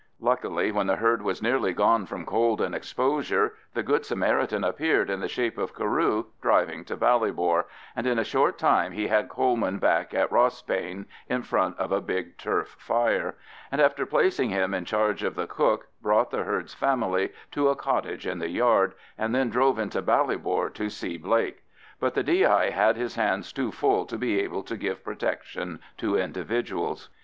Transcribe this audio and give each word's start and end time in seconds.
Luckily, 0.19 0.71
when 0.71 0.87
the 0.87 0.95
herd 0.95 1.21
was 1.21 1.43
nearly 1.43 1.73
gone 1.73 2.07
from 2.07 2.25
cold 2.25 2.59
and 2.59 2.73
exposure, 2.73 3.53
the 3.75 3.83
good 3.83 4.03
Samaritan 4.03 4.63
appeared 4.63 5.11
in 5.11 5.19
the 5.19 5.27
shape 5.27 5.59
of 5.59 5.75
Carew 5.75 6.23
driving 6.41 6.83
to 6.85 6.97
Ballybor, 6.97 7.65
and 7.95 8.07
in 8.07 8.17
a 8.17 8.23
short 8.23 8.57
time 8.57 8.93
he 8.93 9.05
had 9.09 9.29
Coleman 9.29 9.77
back 9.77 10.11
at 10.15 10.31
Rossbane 10.31 11.05
in 11.29 11.43
front 11.43 11.77
of 11.77 11.91
a 11.91 12.01
big 12.01 12.39
turf 12.39 12.75
fire; 12.79 13.35
and 13.71 13.79
after 13.79 14.07
placing 14.07 14.49
him 14.49 14.73
in 14.73 14.85
charge 14.85 15.21
of 15.21 15.35
the 15.35 15.45
cook, 15.45 15.85
brought 16.01 16.31
the 16.31 16.45
herd's 16.45 16.73
family 16.73 17.31
to 17.51 17.69
a 17.69 17.75
cottage 17.75 18.25
in 18.25 18.39
the 18.39 18.49
yard, 18.49 18.95
and 19.19 19.35
then 19.35 19.51
drove 19.51 19.77
into 19.77 20.01
Ballybor 20.01 20.73
to 20.73 20.89
see 20.89 21.15
Blake. 21.15 21.61
But 21.99 22.15
the 22.15 22.23
D.I. 22.23 22.71
had 22.71 22.95
his 22.97 23.13
hands 23.17 23.53
too 23.53 23.71
full 23.71 24.07
to 24.07 24.17
be 24.17 24.39
able 24.39 24.63
to 24.63 24.75
give 24.77 25.03
protection 25.03 25.79
to 25.97 26.17
individuals. 26.17 27.09